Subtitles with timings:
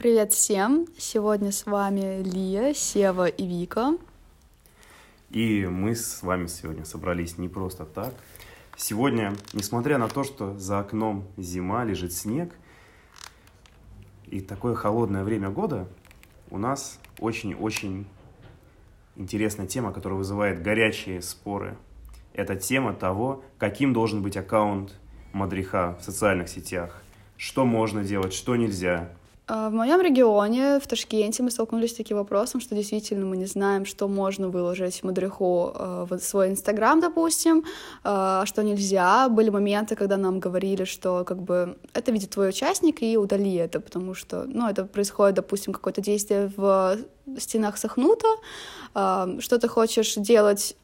[0.00, 0.86] Привет всем!
[0.96, 3.98] Сегодня с вами Лия, Сева и Вика.
[5.28, 8.14] И мы с вами сегодня собрались не просто так.
[8.78, 12.54] Сегодня, несмотря на то, что за окном зима, лежит снег,
[14.24, 15.86] и такое холодное время года,
[16.48, 18.06] у нас очень-очень
[19.16, 21.76] интересная тема, которая вызывает горячие споры.
[22.32, 24.94] Это тема того, каким должен быть аккаунт
[25.34, 27.02] Мадриха в социальных сетях,
[27.36, 29.12] что можно делать, что нельзя,
[29.50, 33.84] в моем регионе, в Ташкенте, мы столкнулись с таким вопросом, что действительно мы не знаем,
[33.84, 37.64] что можно выложить Мадриху э, в свой Инстаграм, допустим,
[38.04, 39.28] а что нельзя.
[39.28, 43.80] Были моменты, когда нам говорили, что как бы это видит твой участник, и удали это,
[43.80, 46.98] потому что, ну, это происходит, допустим, какое-то действие в
[47.38, 48.28] стенах Сахнута,
[48.92, 50.76] что ты хочешь делать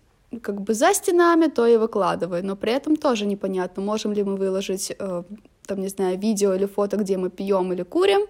[0.42, 4.36] как бы за стенами, то и выкладывай, но при этом тоже непонятно, можем ли мы
[4.36, 4.96] выложить
[5.66, 8.26] там, не знаю, видео или фото, где мы пьем или курим,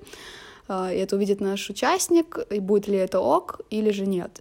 [0.68, 4.40] а, и это увидит наш участник, и будет ли это ок или же нет.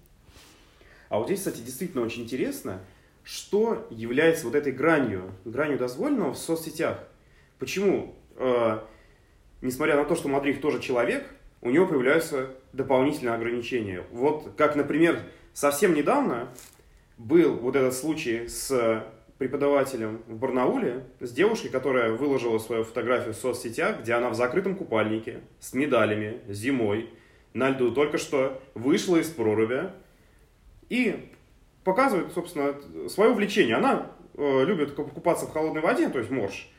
[1.09, 2.81] А вот здесь, кстати, действительно очень интересно,
[3.23, 6.99] что является вот этой гранью, гранью дозволенного в соцсетях.
[7.59, 8.79] Почему, э,
[9.61, 11.25] несмотря на то, что Мадрих тоже человек,
[11.61, 14.03] у него появляются дополнительные ограничения.
[14.11, 15.19] Вот как, например,
[15.53, 16.49] совсем недавно
[17.17, 19.03] был вот этот случай с
[19.37, 24.75] преподавателем в Барнауле с девушкой, которая выложила свою фотографию в соцсетях, где она в закрытом
[24.75, 27.09] купальнике, с медалями, зимой,
[27.53, 29.89] на льду, только что вышла из проруби
[30.89, 31.29] и
[31.83, 32.75] показывает, собственно,
[33.09, 33.75] свое увлечение.
[33.75, 36.69] Она э, любит купаться в холодной воде, то есть морж,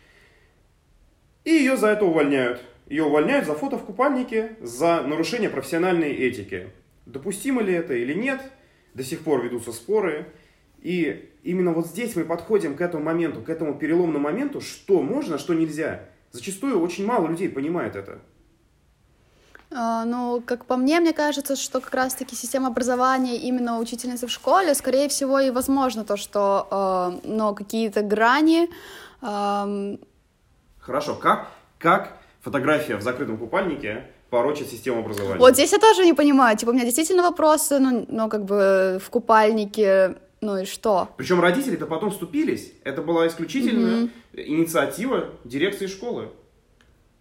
[1.44, 2.60] и ее за это увольняют.
[2.88, 6.70] Ее увольняют за фото в купальнике, за нарушение профессиональной этики.
[7.04, 8.40] Допустимо ли это или нет,
[8.94, 10.26] до сих пор ведутся споры.
[10.82, 15.38] И именно вот здесь мы подходим к этому моменту, к этому переломному моменту, что можно,
[15.38, 16.02] что нельзя.
[16.32, 18.18] Зачастую очень мало людей понимает это.
[19.70, 24.30] А, ну, как по мне, мне кажется, что как раз-таки система образования именно учительницы в
[24.30, 28.68] школе, скорее всего, и возможно то, что, э, но какие-то грани...
[29.22, 29.96] Э...
[30.78, 35.40] Хорошо, как, как фотография в закрытом купальнике порочит систему образования?
[35.40, 39.00] Вот здесь я тоже не понимаю, типа, у меня действительно вопросы, ну, ну как бы
[39.04, 41.08] в купальнике ну и что?
[41.16, 42.72] Причем родители-то потом вступились.
[42.84, 46.30] Это была исключительно mm инициатива дирекции школы.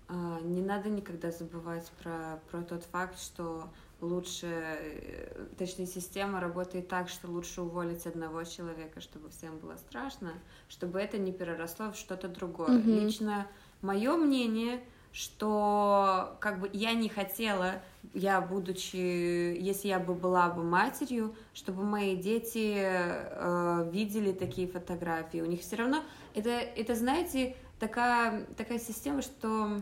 [0.09, 3.69] А, не надо никогда забывать про, про тот факт, что
[4.01, 10.33] лучше, э, точнее, система работает так, что лучше уволить одного человека, чтобы всем было страшно,
[10.67, 12.77] чтобы это не переросло в что-то другое.
[12.79, 13.05] Mm-hmm.
[13.05, 13.47] Лично
[13.81, 14.81] мое мнение,
[15.15, 17.81] что как бы я не хотела
[18.13, 25.39] я, будучи, если я бы была бы матерью, чтобы мои дети э, видели такие фотографии.
[25.39, 29.81] У них все равно это, это знаете, такая, такая система, что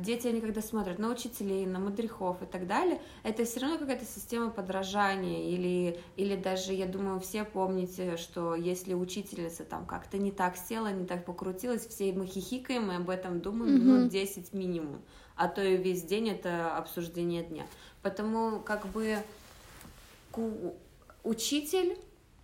[0.00, 4.04] дети, они когда смотрят на учителей, на мудрехов и так далее, это все равно какая-то
[4.04, 10.32] система подражания, или, или даже, я думаю, все помните, что если учительница там как-то не
[10.32, 13.84] так села, не так покрутилась, все мы хихикаем и об этом думаем mm-hmm.
[13.84, 15.00] минут 10 минимум
[15.38, 17.64] а то и весь день это обсуждение дня.
[18.02, 19.18] Потому как бы
[21.22, 21.96] учитель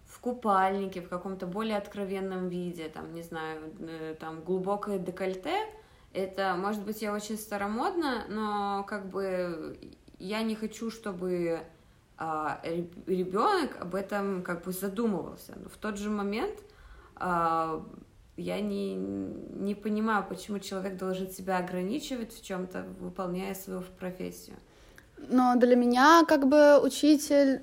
[0.06, 5.66] в купальнике, в каком-то более откровенном виде, там, не знаю, э, там, глубокое декольте,
[6.15, 9.79] это, может быть, я очень старомодна, но как бы
[10.19, 11.61] я не хочу, чтобы
[12.17, 12.61] а,
[13.07, 15.55] ребенок об этом как бы задумывался.
[15.57, 16.55] Но в тот же момент
[17.17, 17.85] а,
[18.37, 24.57] я не, не понимаю, почему человек должен себя ограничивать в чем-то, выполняя свою профессию.
[25.29, 27.63] Но для меня как бы учитель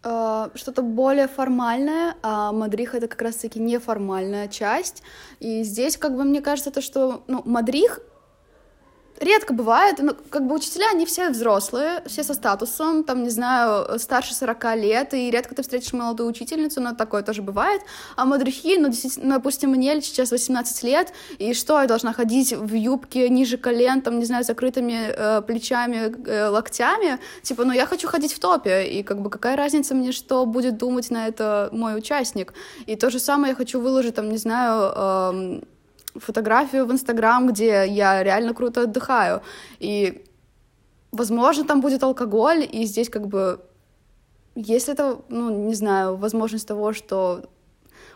[0.00, 5.02] что-то более формальное, а мадрих это как раз-таки неформальная часть.
[5.40, 8.00] И здесь как бы мне кажется то, что ну, мадрих
[9.20, 13.98] редко бывает, ну, как бы учителя, они все взрослые, все со статусом, там, не знаю,
[13.98, 17.82] старше 40 лет, и редко ты встретишь молодую учительницу, но такое тоже бывает,
[18.16, 22.74] а мадрихи, ну, ну, допустим, мне сейчас 18 лет, и что, я должна ходить в
[22.74, 28.08] юбке ниже колен, там, не знаю, закрытыми э, плечами, э, локтями, типа, ну, я хочу
[28.08, 31.96] ходить в топе, и как бы какая разница мне, что будет думать на это мой
[31.96, 32.54] участник,
[32.86, 35.60] и то же самое я хочу выложить, там, не знаю, э,
[36.18, 39.42] фотографию в Инстаграм, где я реально круто отдыхаю.
[39.78, 40.24] И,
[41.12, 43.60] возможно, там будет алкоголь, и здесь как бы
[44.60, 47.42] если это, ну, не знаю, возможность того, что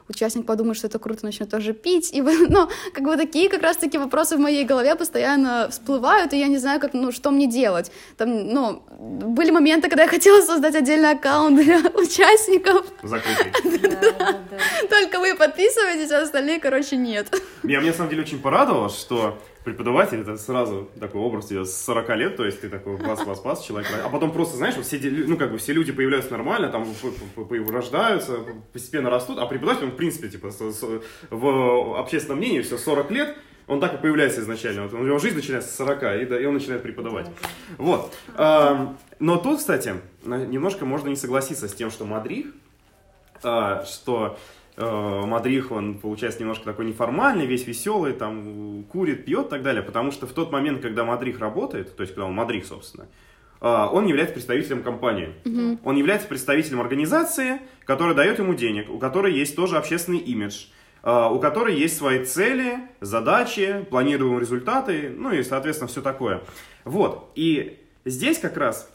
[0.08, 2.12] участник подумает, что это круто, начнет тоже пить.
[2.12, 6.48] И, ну, как бы такие как раз-таки вопросы в моей голове постоянно всплывают, и я
[6.48, 7.90] не знаю, как, ну, что мне делать.
[8.16, 12.86] Там, ну, были моменты, когда я хотела создать отдельный аккаунт для участников.
[13.02, 13.52] Закрытый.
[14.88, 17.28] Только вы подписываетесь, а остальные, короче, нет.
[17.62, 21.84] Меня, мне, на самом деле, очень порадовало, что преподаватель, это сразу такой образ идет с
[21.84, 25.52] 40 лет, то есть ты такой класс-класс-класс, человек, а потом просто, знаешь, все, ну, как
[25.52, 26.86] бы все люди появляются нормально, там,
[27.70, 28.38] рождаются,
[28.72, 30.50] постепенно растут, а преподаватель, он, в принципе, типа,
[31.30, 33.36] в общественном мнении все 40 лет,
[33.68, 34.82] он так и появляется изначально.
[34.82, 37.28] Вот у него жизнь начинается с 40, и, да, и он начинает преподавать.
[37.78, 38.12] Вот.
[38.36, 39.94] Но тут, кстати,
[40.24, 42.46] немножко можно не согласиться с тем, что Мадрих,
[43.44, 44.38] а, что
[44.76, 50.10] Мадрих, он получается немножко такой неформальный, весь веселый, там курит, пьет и так далее, потому
[50.10, 53.06] что в тот момент, когда Мадрих работает, то есть когда он Мадрих, собственно,
[53.60, 55.34] э, он является представителем компании.
[55.44, 55.80] Mm-hmm.
[55.84, 60.66] Он является представителем организации, которая дает ему денег, у которой есть тоже общественный имидж,
[61.02, 66.40] э, у которой есть свои цели, задачи, планируемые результаты, ну и, соответственно, все такое.
[66.84, 67.30] Вот.
[67.34, 68.90] И здесь как раз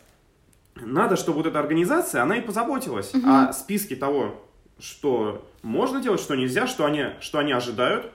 [0.76, 3.50] надо, чтобы вот эта организация, она и позаботилась mm-hmm.
[3.50, 4.44] о списке того,
[4.80, 8.12] что можно делать, что нельзя, что они, что они ожидают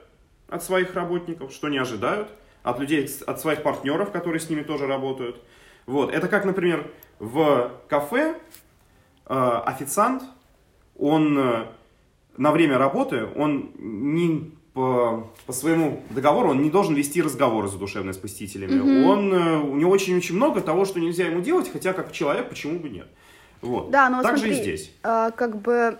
[0.48, 2.28] от своих работников, что не ожидают
[2.62, 5.40] от людей, от своих партнеров, которые с ними тоже работают.
[5.86, 6.12] Вот.
[6.12, 8.36] Это как, например, в кафе
[9.26, 9.34] э,
[9.66, 10.22] официант,
[10.96, 11.66] он э,
[12.36, 17.72] на время работы, он не по, по своему договору, он не должен вести разговоры с
[17.72, 18.72] душевными посетителями.
[18.72, 19.04] Mm-hmm.
[19.04, 22.78] Он, э, у него очень-очень много того, что нельзя ему делать, хотя как человек, почему
[22.78, 23.08] бы нет.
[23.60, 23.90] Вот.
[23.90, 24.92] Да, но так смотри, же и здесь.
[25.02, 25.98] Э, как бы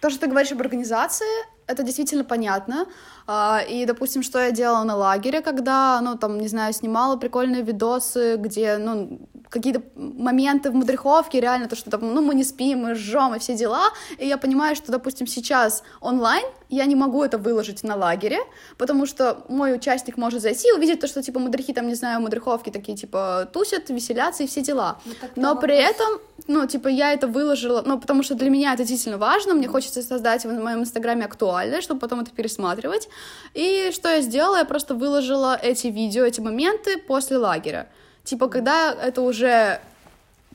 [0.00, 1.26] то, что ты говоришь об организации,
[1.66, 2.86] это действительно понятно.
[3.26, 7.62] А, и, допустим, что я делала на лагере, когда, ну, там, не знаю, снимала прикольные
[7.62, 12.80] видосы, где, ну, какие-то моменты в мудреховке, реально то, что там, ну, мы не спим,
[12.80, 17.22] мы жжем и все дела, и я понимаю, что, допустим, сейчас онлайн я не могу
[17.22, 18.40] это выложить на лагере,
[18.76, 22.20] потому что мой участник может зайти и увидеть то, что, типа, мудрехи там, не знаю,
[22.20, 24.98] мудреховки такие, типа, тусят, веселятся и все дела.
[25.04, 25.62] Ну, Но вопрос.
[25.62, 29.54] при этом, ну, типа, я это выложила, ну, потому что для меня это действительно важно,
[29.54, 33.08] мне хочется создать в моем инстаграме актуальное, чтобы потом это пересматривать,
[33.54, 34.56] и что я сделала?
[34.56, 37.88] Я просто выложила эти видео, эти моменты после лагеря.
[38.26, 39.80] Типа, когда это уже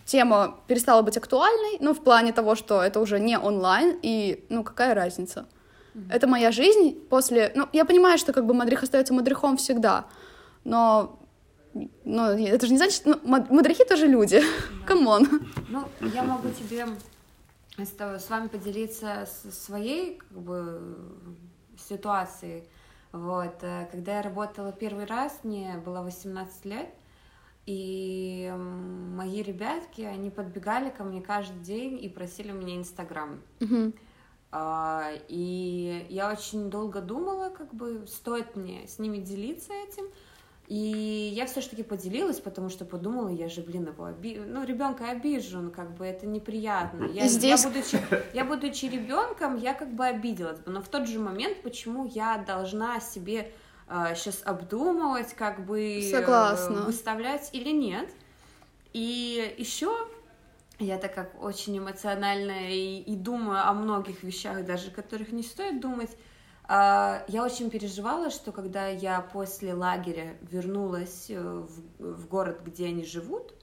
[0.05, 4.63] тема перестала быть актуальной, ну, в плане того, что это уже не онлайн, и, ну,
[4.63, 5.45] какая разница?
[5.95, 6.13] Mm-hmm.
[6.13, 7.53] Это моя жизнь после...
[7.55, 10.05] Ну, я понимаю, что как бы мадрих остается мадрихом всегда,
[10.65, 11.17] но
[12.03, 13.03] но это же не значит...
[13.05, 14.41] Ну, мадрихи тоже люди.
[14.85, 15.23] Come on.
[15.69, 15.85] Да.
[16.01, 16.85] Ну, я могу тебе
[17.77, 20.81] с вами поделиться своей как бы,
[21.87, 22.65] ситуацией.
[23.13, 23.55] Вот.
[23.61, 26.89] Э, когда я работала первый раз, мне было 18 лет,
[27.65, 33.41] и мои ребятки, они подбегали ко мне каждый день и просили мне Инстаграм.
[33.59, 33.93] Mm-hmm.
[34.53, 40.05] А, и я очень долго думала, как бы стоит мне с ними делиться этим.
[40.67, 44.37] И я все-таки поделилась, потому что подумала, я же, блин, его оби...
[44.37, 47.05] ну, ребенка обижу, ну, как бы это неприятно.
[47.05, 47.61] Я, Здесь...
[47.61, 47.99] я, будучи,
[48.33, 50.59] я, будучи ребенком, я как бы обиделась.
[50.65, 53.51] Но в тот же момент, почему я должна себе
[54.15, 56.81] сейчас обдумывать, как бы Согласна.
[56.81, 58.09] выставлять или нет.
[58.93, 59.95] И еще
[60.79, 65.79] я так как очень эмоциональная и, и думаю о многих вещах, даже которых не стоит
[65.79, 66.11] думать,
[66.63, 72.87] а, я очень переживала, что когда я после лагеря вернулась э, в, в город, где
[72.87, 73.53] они живут,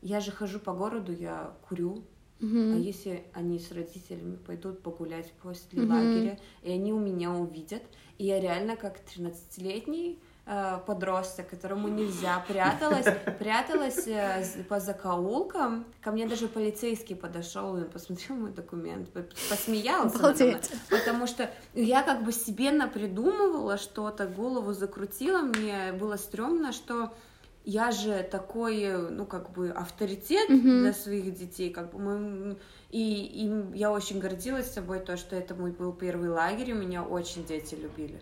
[0.00, 2.04] я же хожу по городу, я курю.
[2.42, 2.74] Mm-hmm.
[2.74, 5.88] А если они с родителями пойдут погулять после mm-hmm.
[5.88, 7.82] лагеря, и они у меня увидят,
[8.18, 13.06] и я реально как 13-летний Э, подросток, которому нельзя, пряталась,
[13.38, 15.84] пряталась э, по закоулкам.
[16.00, 19.08] Ко мне даже полицейский подошел, и посмотрел мой документ,
[19.48, 20.18] посмеялся.
[20.18, 20.72] Обалдеть.
[20.90, 27.14] Потому что я как бы себе напридумывала что-то, голову закрутила, мне было стрёмно, что
[27.64, 30.80] я же такой, ну, как бы, авторитет mm-hmm.
[30.80, 32.56] для своих детей, как бы мы...
[32.90, 37.02] И, и я очень гордилась собой, то, что это мой был первый лагерь, и меня
[37.02, 38.20] очень дети любили.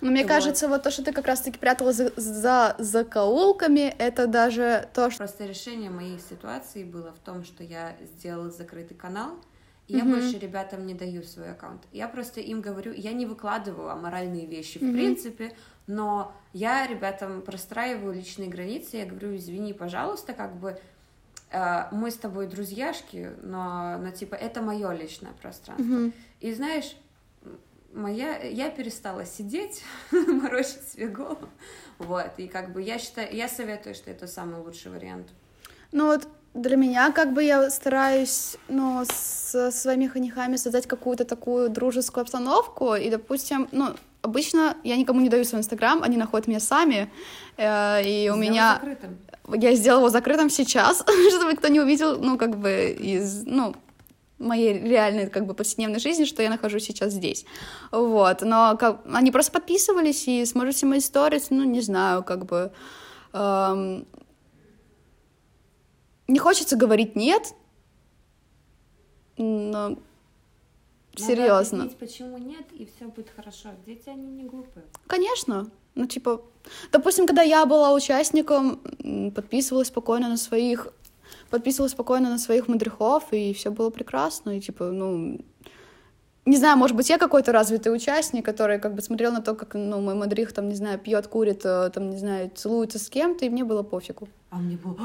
[0.00, 0.28] Но мне вот.
[0.28, 5.18] кажется, вот то, что ты как раз-таки прятала за, за закоулками, это даже то, что...
[5.18, 9.36] Просто решение моей ситуации было в том, что я сделала закрытый канал,
[9.98, 11.82] я больше ребятам не даю свой аккаунт.
[11.92, 15.54] Я просто им говорю, я не выкладываю аморальные вещи в принципе,
[15.86, 20.78] но я ребятам простраиваю личные границы, я говорю, извини, пожалуйста, как бы
[21.50, 25.84] э, мы с тобой друзьяшки, но, но типа это мое личное пространство.
[25.84, 26.12] Mm-hmm.
[26.40, 26.96] И знаешь,
[27.92, 31.48] моя, я перестала сидеть, морочить себе голову,
[31.98, 35.28] вот, и как бы я считаю, я советую, что это самый лучший вариант.
[35.92, 41.70] Ну вот для меня как бы я стараюсь, ну, со своими ханихами создать какую-то такую
[41.70, 43.88] дружескую обстановку, и, допустим, ну,
[44.22, 47.10] обычно я никому не даю свой инстаграм, они находят меня сами,
[47.56, 48.74] э, и у меня...
[48.74, 49.18] Закрытым.
[49.54, 53.74] Я сделала его закрытым сейчас, чтобы никто не увидел, ну, как бы, из, ну,
[54.38, 57.46] моей реальной, как бы, повседневной жизни, что я нахожусь сейчас здесь.
[57.90, 62.72] Вот, но как, они просто подписывались и смотрите мои сторис, ну, не знаю, как бы...
[63.32, 64.06] Эм,
[66.28, 67.54] не хочется говорить «нет»,
[69.36, 69.96] но
[71.16, 71.90] серьезно.
[71.98, 73.70] Почему нет, и все будет хорошо.
[73.86, 74.84] Дети, они не глупые.
[75.06, 75.70] Конечно.
[75.94, 76.40] Ну, типа,
[76.90, 78.80] допустим, когда я была участником,
[79.34, 80.88] подписывалась спокойно на своих,
[81.50, 85.38] подписывалась спокойно на своих мадрихов, и все было прекрасно, и, типа, ну,
[86.46, 89.74] не знаю, может быть, я какой-то развитый участник, который как бы смотрел на то, как,
[89.74, 93.44] ну, мой мадрих, там, не знаю, пьет, курит, э, там, не знаю, целуется с кем-то,
[93.44, 94.28] и мне было пофигу.
[94.50, 94.96] А мне было...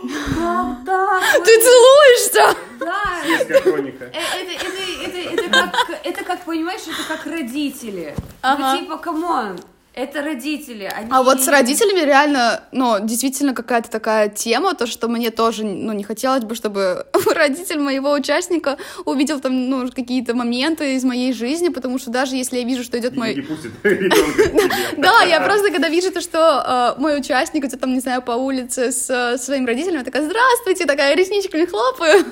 [0.00, 1.20] Правда?
[1.44, 2.56] Ты целуешься?
[2.78, 3.02] Да.
[3.24, 8.14] Э, Это, это, это, это, как, это как, понимаешь, это как родители.
[8.42, 8.72] Ага.
[8.74, 9.60] Ну, типа, come on,
[9.92, 10.84] это родители.
[10.84, 11.08] Они...
[11.10, 15.92] А вот с родителями реально, ну, действительно какая-то такая тема, то, что мне тоже, ну,
[15.92, 21.70] не хотелось бы, чтобы родитель моего участника увидел там, ну, какие-то моменты из моей жизни,
[21.70, 23.34] потому что даже если я вижу, что идет мой...
[24.96, 28.32] Да, я просто, когда вижу то, что э, мой участник идет там, не знаю, по
[28.32, 32.24] улице с э, своим родителем, я такая, здравствуйте, такая ресничками хлопаю.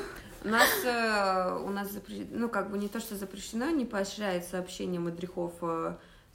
[0.45, 4.61] У нас, э, у нас запрещено, ну, как бы не то, что запрещено, не поощряется
[4.61, 5.55] общение мадрихов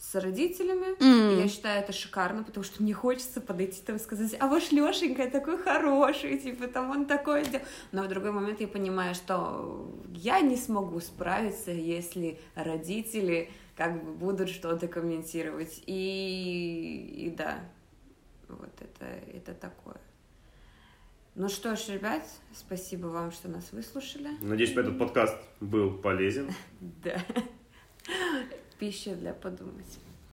[0.04, 0.96] с родителями.
[1.00, 4.72] И Я считаю это шикарно, потому что мне хочется подойти там и сказать, а ваш
[4.72, 7.66] Лешенька такой хороший, типа, там он такой сделал.
[7.92, 14.12] Но в другой момент я понимаю, что я не смогу справиться, если родители как бы
[14.12, 15.82] будут что-то комментировать.
[15.86, 17.60] И, и да,
[18.50, 19.98] вот это, это такое.
[21.36, 24.30] Ну что ж, ребят, спасибо вам, что нас выслушали.
[24.42, 26.52] Надеюсь, этот подкаст был полезен.
[27.04, 27.18] Да.
[28.80, 30.00] Пища для подумать.